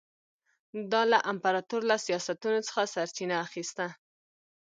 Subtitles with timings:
[0.91, 3.85] دا له امپراتور له سیاستونو څخه سرچینه اخیسته.